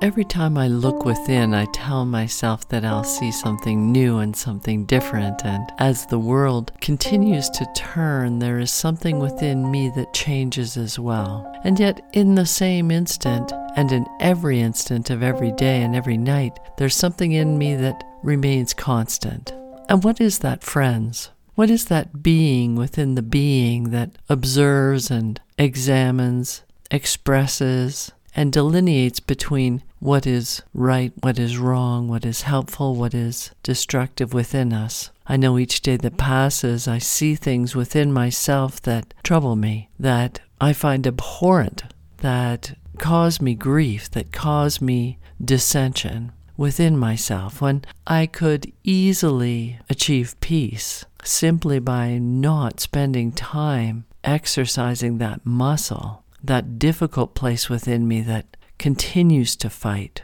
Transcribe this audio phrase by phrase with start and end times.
[0.00, 4.84] Every time I look within, I tell myself that I'll see something new and something
[4.84, 5.44] different.
[5.44, 11.00] And as the world continues to turn, there is something within me that changes as
[11.00, 11.52] well.
[11.64, 16.16] And yet, in the same instant, and in every instant of every day and every
[16.16, 19.52] night, there's something in me that remains constant.
[19.88, 21.30] And what is that, friends?
[21.56, 29.82] What is that being within the being that observes and examines, expresses, and delineates between
[29.98, 35.10] what is right, what is wrong, what is helpful, what is destructive within us.
[35.26, 40.38] I know each day that passes, I see things within myself that trouble me, that
[40.60, 41.82] I find abhorrent,
[42.18, 50.38] that cause me grief, that cause me dissension within myself, when I could easily achieve
[50.38, 58.56] peace simply by not spending time exercising that muscle that difficult place within me that
[58.78, 60.22] continues to fight.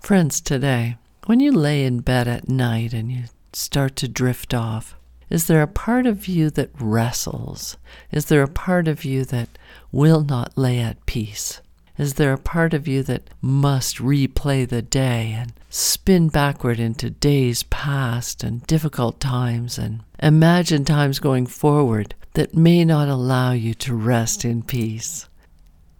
[0.00, 4.96] Friends, today, when you lay in bed at night and you start to drift off,
[5.28, 7.76] is there a part of you that wrestles?
[8.10, 9.50] Is there a part of you that
[9.92, 11.60] will not lay at peace?
[11.98, 17.10] Is there a part of you that must replay the day and spin backward into
[17.10, 23.74] days past and difficult times and imagine times going forward that may not allow you
[23.74, 25.27] to rest in peace?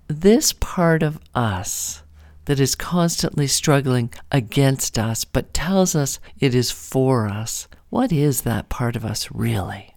[0.08, 2.02] This part of us
[2.46, 8.42] that is constantly struggling against us but tells us it is for us, what is
[8.42, 9.94] that part of us really?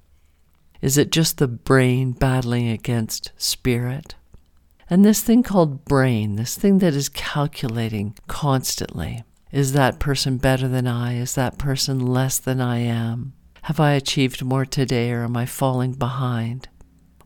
[0.82, 4.16] Is it just the brain battling against spirit?
[4.89, 10.67] And this thing called brain, this thing that is calculating constantly, is that person better
[10.67, 11.16] than I?
[11.16, 13.34] Is that person less than I am?
[13.64, 16.67] Have I achieved more today or am I falling behind?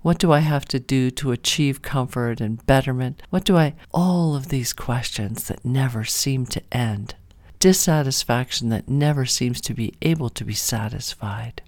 [0.05, 3.23] What do I have to do to achieve comfort and betterment?
[3.31, 7.15] What do I, all of these questions that never seem to end,
[7.57, 11.63] dissatisfaction that never seems to be able to be satisfied.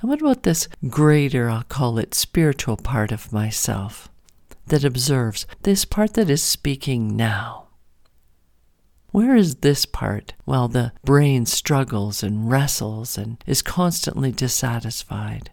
[0.00, 4.08] And what about this greater, I'll call it spiritual part of myself
[4.68, 7.66] that observes, this part that is speaking now?
[9.10, 15.50] Where is this part while the brain struggles and wrestles and is constantly dissatisfied?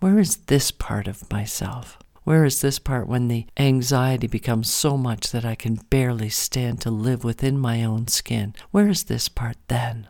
[0.00, 1.98] Where is this part of myself?
[2.24, 6.80] Where is this part when the anxiety becomes so much that I can barely stand
[6.80, 8.54] to live within my own skin?
[8.70, 10.08] Where is this part then?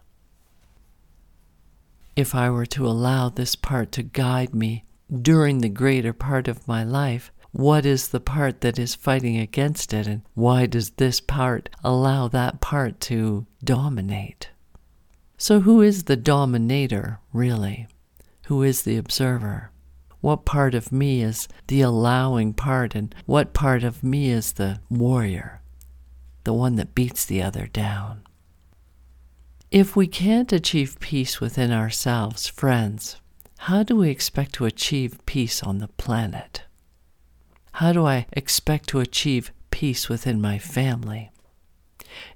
[2.15, 6.69] If I were to allow this part to guide me during the greater part of
[6.69, 11.21] my life, what is the part that is fighting against it, and why does this
[11.21, 14.51] part allow that part to dominate?
[15.37, 17.89] So, who is the dominator, really?
[18.47, 19.73] Who is the observer?
[20.21, 24.81] What part of me is the allowing part, and what part of me is the
[24.91, 25.63] warrior,
[26.45, 28.23] the one that beats the other down?
[29.71, 33.17] If we can't achieve peace within ourselves, friends,
[33.59, 36.65] how do we expect to achieve peace on the planet?
[37.73, 41.31] How do I expect to achieve peace within my family?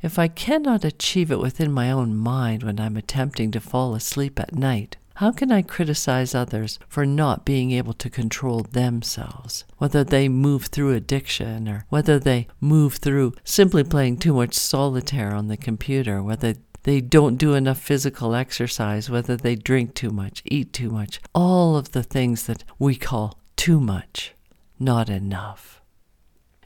[0.01, 4.39] If I cannot achieve it within my own mind when I'm attempting to fall asleep
[4.39, 9.65] at night, how can I criticize others for not being able to control themselves?
[9.79, 15.33] Whether they move through addiction or whether they move through simply playing too much solitaire
[15.33, 20.43] on the computer, whether they don't do enough physical exercise, whether they drink too much,
[20.47, 24.33] eat too much, all of the things that we call too much,
[24.81, 25.81] not enough.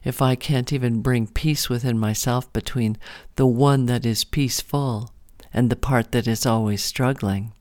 [0.03, 2.97] If I can't even bring peace within myself between
[3.35, 5.13] the one that is peaceful
[5.53, 7.53] and the part that is always struggling,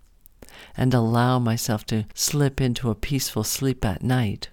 [0.76, 4.50] and allow myself to slip into a peaceful sleep at night.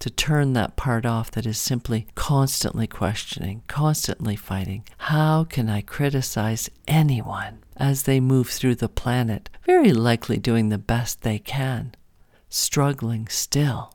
[0.00, 4.84] To turn that part off that is simply constantly questioning, constantly fighting.
[4.98, 10.78] How can I criticize anyone as they move through the planet, very likely doing the
[10.78, 11.94] best they can,
[12.50, 13.94] struggling still,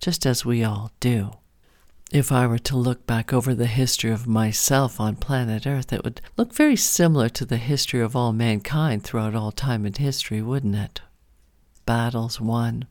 [0.00, 1.32] just as we all do?
[2.12, 6.04] If I were to look back over the history of myself on planet Earth, it
[6.04, 10.42] would look very similar to the history of all mankind throughout all time and history,
[10.42, 11.00] wouldn't it?
[11.86, 12.84] Battles won,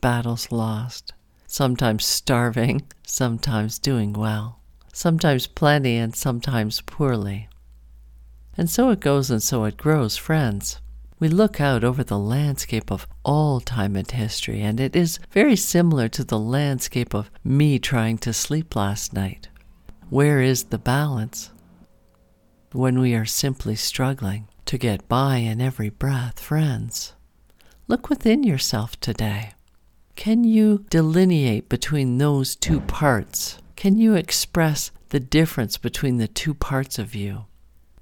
[0.00, 1.12] battles lost,
[1.46, 4.58] sometimes starving, sometimes doing well,
[4.92, 7.48] sometimes plenty and sometimes poorly.
[8.58, 10.80] And so it goes and so it grows, friends.
[11.18, 15.56] We look out over the landscape of all time and history, and it is very
[15.56, 19.48] similar to the landscape of me trying to sleep last night.
[20.10, 21.50] Where is the balance?
[22.72, 27.14] When we are simply struggling to get by in every breath, friends,
[27.86, 29.52] look within yourself today.
[30.16, 36.54] Can you delineate between those two parts can you express the difference between the two
[36.54, 37.44] parts of you?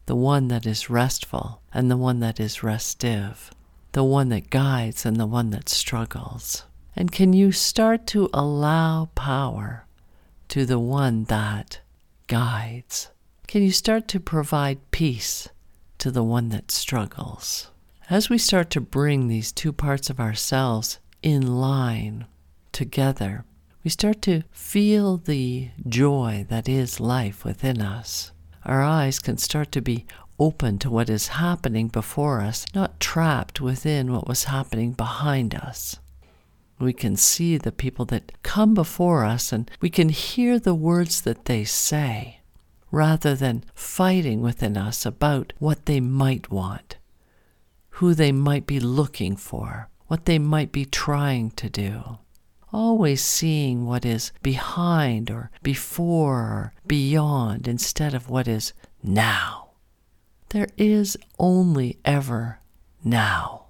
[0.07, 3.51] The one that is restful and the one that is restive,
[3.93, 6.65] the one that guides and the one that struggles.
[6.97, 9.87] And can you start to allow power
[10.49, 11.81] to the one that
[12.27, 13.11] guides?
[13.47, 15.49] Can you start to provide peace
[15.99, 17.71] to the one that struggles?
[18.11, 22.27] As we start to bring these two parts of ourselves in line
[22.73, 23.45] together,
[23.85, 28.32] we start to feel the joy that is life within us.
[28.65, 30.07] Our eyes can start to be
[30.39, 35.99] open to what is happening before us, not trapped within what was happening behind us.
[36.79, 41.21] We can see the people that come before us and we can hear the words
[41.23, 42.41] that they say
[42.91, 46.97] rather than fighting within us about what they might want,
[47.91, 52.19] who they might be looking for, what they might be trying to do.
[52.73, 58.73] Always seeing what is behind or before or beyond instead of what is
[59.03, 59.73] now.
[60.49, 62.61] There is only ever
[63.05, 63.67] now.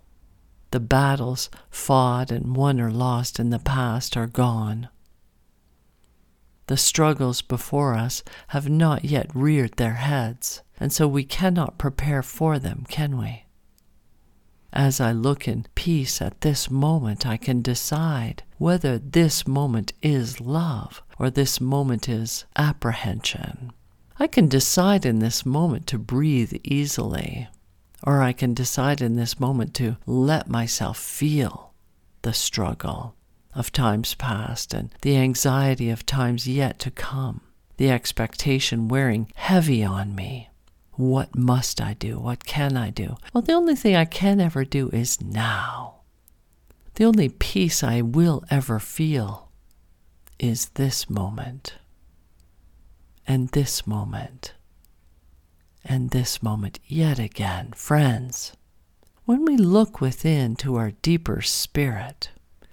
[0.71, 4.89] The battles fought and won or lost in the past are gone.
[6.67, 12.23] The struggles before us have not yet reared their heads, and so we cannot prepare
[12.23, 13.42] for them, can we?
[14.73, 20.41] As I look in peace at this moment, I can decide whether this moment is
[20.41, 23.73] love or this moment is apprehension.
[24.19, 27.49] I can decide in this moment to breathe easily
[28.05, 31.73] or I can decide in this moment to let myself feel
[32.23, 33.15] the struggle
[33.55, 37.43] of times past and the anxiety of times yet to come,
[37.77, 40.49] the expectation wearing heavy on me.
[40.94, 42.19] What must I do?
[42.19, 43.17] What can I do?
[43.33, 46.00] Well, the only thing I can ever do is now.
[46.94, 49.50] The only peace I will ever feel
[50.39, 51.75] is this moment
[53.27, 54.55] and this moment
[55.85, 58.53] and this moment yet again, friends.
[59.25, 62.31] When we look within to our deeper spirit,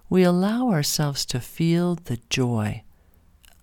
[0.09, 2.83] we allow ourselves to feel the joy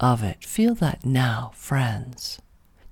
[0.00, 0.44] of it.
[0.44, 2.40] Feel that now, friends.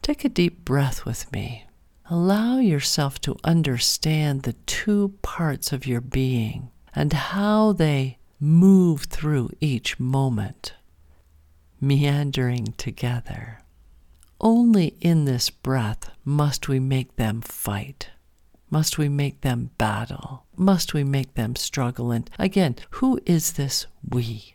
[0.05, 1.65] Take a deep breath with me.
[2.11, 9.53] Allow yourself to understand the two parts of your being and how they move through
[9.63, 10.75] each moment,
[11.81, 13.63] meandering together.
[14.43, 18.11] Only in this breath must we make them fight.
[18.69, 20.45] Must we make them battle?
[20.55, 22.11] Must we make them struggle?
[22.11, 24.55] And again, who is this we?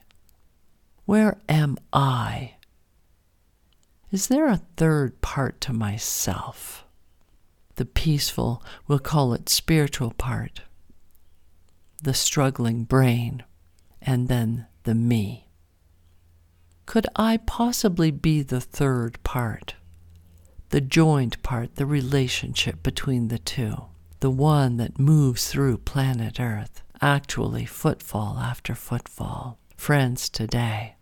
[1.05, 2.53] Where am I?
[4.11, 6.85] Is there a third part to myself?
[7.75, 10.61] The peaceful, we'll call it spiritual part,
[12.01, 13.43] the struggling brain,
[14.01, 15.47] and then the me.
[16.85, 19.75] Could I possibly be the third part?
[20.69, 23.85] the joined part, the relationship between the two,
[24.19, 29.57] the one that moves through planet Earth, actually footfall after footfall.
[29.75, 30.95] Friends, today,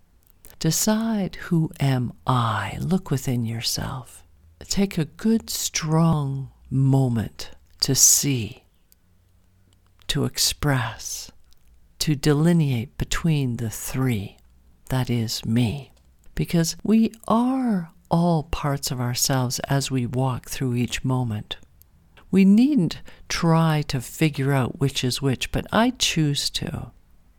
[0.59, 2.77] decide who am I?
[2.79, 4.23] Look within yourself.
[4.59, 7.51] Take a good, strong moment
[7.81, 8.63] to see,
[10.07, 11.31] to express,
[11.99, 14.37] to delineate between the three.
[14.89, 15.91] That is me.
[16.35, 21.57] Because we are all parts of ourselves as we walk through each moment.
[22.29, 26.91] We needn't try to figure out which is which, but I choose to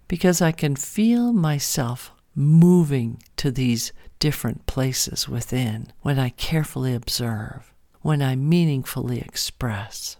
[0.08, 7.74] because I can feel myself moving to these different places within when I carefully observe,
[8.00, 10.16] when I meaningfully express.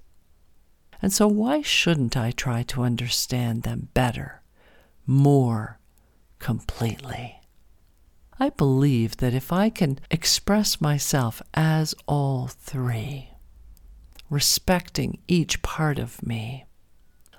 [1.00, 4.42] And so, why shouldn't I try to understand them better,
[5.06, 5.78] more
[6.40, 7.40] completely?
[8.40, 13.30] I believe that if I can express myself as all three,
[14.28, 16.64] respecting each part of me,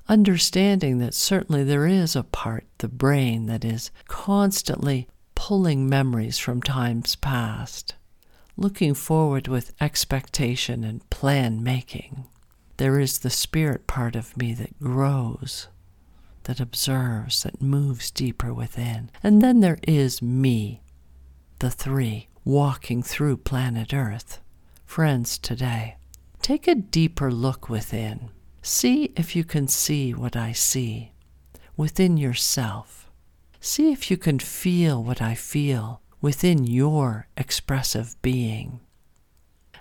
[0.09, 6.61] understanding that certainly there is a part, the brain, that is constantly pulling memories from
[6.61, 7.95] times past,
[8.57, 12.25] looking forward with expectation and plan making.
[12.77, 15.67] There is the spirit part of me that grows,
[16.43, 19.11] that observes, that moves deeper within.
[19.21, 20.81] And then there is me,
[21.59, 24.39] the three walking through planet Earth,
[24.85, 25.97] friends today.
[26.41, 28.31] Take a deeper look within.
[28.71, 31.13] See if you can see what I see
[31.75, 33.09] within yourself.
[33.59, 38.79] See if you can feel what I feel within your expressive being.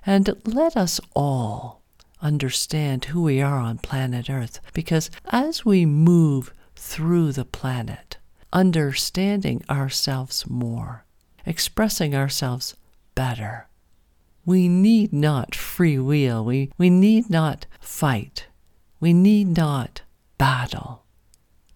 [0.07, 1.83] And let us all
[2.23, 8.17] understand who we are on planet Earth because as we move through the planet,
[8.55, 11.05] understanding ourselves more,
[11.45, 12.75] expressing ourselves
[13.15, 13.69] better.
[14.47, 16.43] We need not freewheel.
[16.43, 18.48] We, we need not fight.
[19.01, 20.03] We need not
[20.39, 21.05] battle.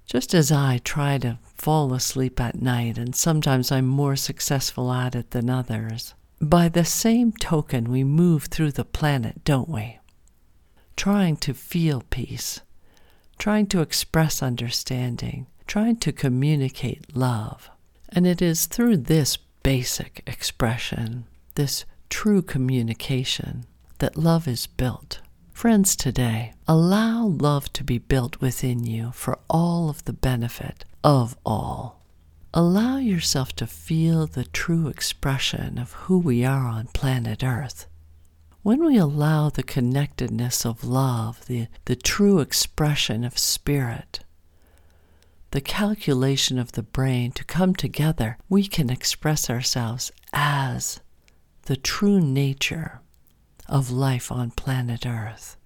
[0.06, 5.14] Just as I try to fall asleep at night, and sometimes I'm more successful at
[5.14, 10.00] it than others, by the same token, we move through the planet, don't we?
[10.96, 12.60] Trying to feel peace,
[13.38, 17.70] trying to express understanding, trying to communicate love.
[18.08, 23.64] And it is through this basic expression, this true communication,
[24.00, 25.20] that love is built.
[25.52, 31.36] Friends, today, allow love to be built within you for all of the benefit of
[31.46, 32.02] all.
[32.52, 37.86] Allow yourself to feel the true expression of who we are on planet Earth.
[38.62, 44.20] When we allow the connectedness of love, the, the true expression of spirit,
[45.52, 51.00] the calculation of the brain to come together, we can express ourselves as
[51.66, 53.01] the true nature
[53.68, 55.56] of life on planet Earth.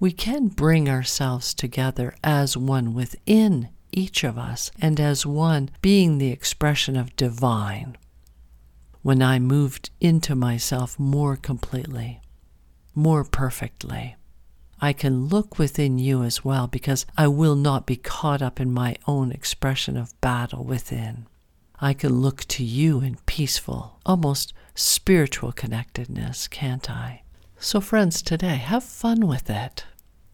[0.00, 6.18] We can bring ourselves together as one within each of us and as one being
[6.18, 7.96] the expression of divine.
[9.02, 12.20] When I moved into myself more completely,
[12.94, 14.16] more perfectly,
[14.80, 18.72] I can look within you as well because I will not be caught up in
[18.72, 21.26] my own expression of battle within.
[21.80, 27.22] I can look to you in peaceful, almost spiritual connectedness, can't I?
[27.58, 29.84] So, friends, today, have fun with it.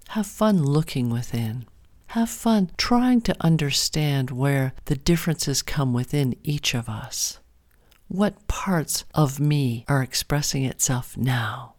[0.08, 1.66] Have fun looking within.
[2.08, 7.38] Have fun trying to understand where the differences come within each of us.
[8.06, 11.74] What parts of me are expressing itself now?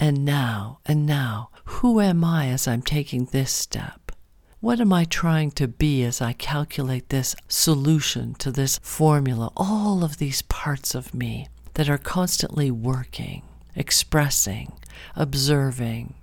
[0.00, 4.12] And now, and now, who am I as I'm taking this step?
[4.60, 9.52] What am I trying to be as I calculate this solution to this formula?
[9.54, 13.42] All of these parts of me that are constantly working,
[13.74, 14.72] expressing,
[15.14, 16.14] observing.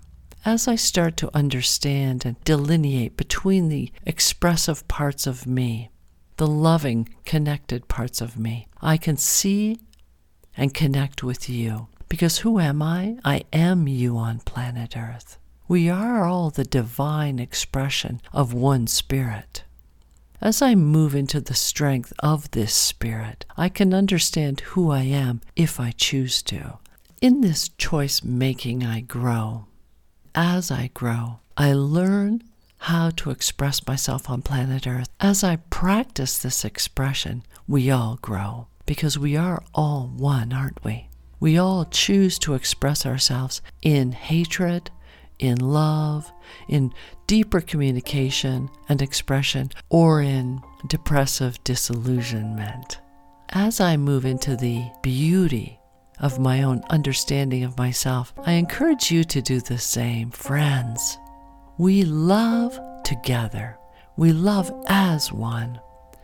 [0.43, 5.91] As I start to understand and delineate between the expressive parts of me,
[6.37, 9.77] the loving, connected parts of me, I can see
[10.57, 11.87] and connect with you.
[12.09, 13.17] Because who am I?
[13.23, 15.37] I am you on planet Earth.
[15.67, 19.63] We are all the divine expression of one spirit.
[20.43, 25.39] As I move into the strength of this spirit, I can understand who I am
[25.55, 26.79] if I choose to.
[27.21, 29.67] In this choice making, I grow.
[30.35, 32.43] As I grow, I learn
[32.79, 35.07] how to express myself on planet Earth.
[35.21, 41.07] As I practice this expression, we all grow because we are all one, aren't we?
[41.39, 44.91] We all choose to express ourselves in hatred,
[45.39, 46.31] in love,
[46.67, 46.93] in
[47.27, 52.99] deeper communication and expression, or in depressive disillusionment.
[53.49, 55.79] As I move into the beauty
[56.19, 61.17] of my own understanding of myself, I encourage you to do the same, friends.
[61.77, 63.77] We love together.
[64.17, 65.79] We love as one.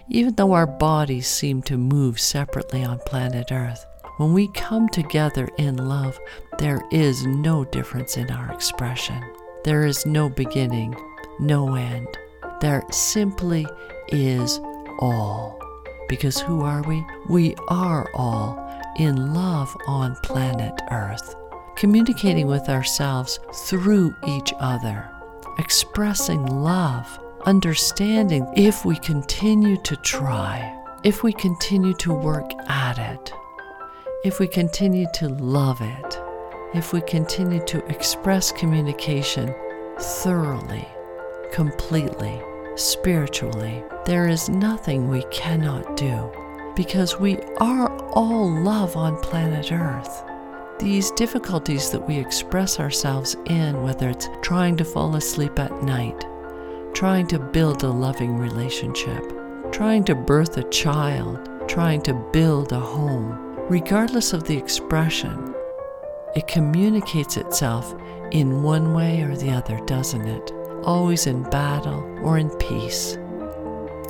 [0.08, 3.86] Even though our bodies seem to move separately on planet Earth,
[4.20, 6.20] when we come together in love,
[6.58, 9.24] there is no difference in our expression.
[9.64, 10.94] There is no beginning,
[11.40, 12.06] no end.
[12.60, 13.66] There simply
[14.10, 14.60] is
[15.00, 15.58] all.
[16.10, 17.02] Because who are we?
[17.30, 18.60] We are all
[18.98, 21.36] in love on planet Earth,
[21.78, 25.10] communicating with ourselves through each other,
[25.60, 27.08] expressing love,
[27.46, 33.34] understanding if we continue to try, if we continue to work at it
[34.22, 36.20] if we continue to love it,
[36.74, 39.56] if we continue to express communication
[39.98, 40.86] thoroughly,
[41.54, 42.42] completely,
[42.76, 46.30] spiritually, there is nothing we cannot do
[46.76, 50.26] because we are all love on planet Earth.
[50.80, 56.26] These difficulties that we express ourselves in, whether it's trying to fall asleep at night,
[56.94, 59.24] trying to build a loving relationship,
[59.72, 65.54] trying to birth a child, trying to build a home, Regardless of the expression,
[66.36, 67.94] it communicates itself
[68.32, 70.52] in one way or the other, doesn't it?
[70.84, 73.14] Always in battle or in peace,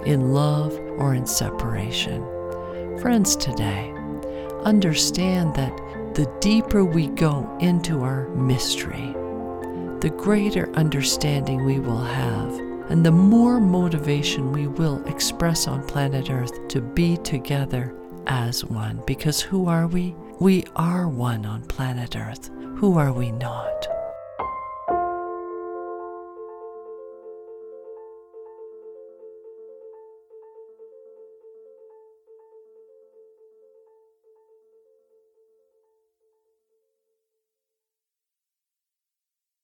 [0.06, 2.24] in love or in separation.
[3.02, 3.94] Friends, today,
[4.64, 5.76] understand that
[6.16, 9.14] the deeper we go into our mystery,
[10.00, 12.54] the greater understanding we will have,
[12.90, 17.94] and the more motivation we will express on planet Earth to be together
[18.30, 19.04] as one.
[19.06, 20.16] Because who are we?
[20.40, 22.50] We are one on planet Earth.
[22.78, 23.99] Who are we not?